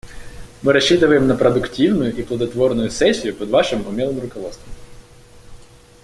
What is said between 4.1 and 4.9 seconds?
руководством.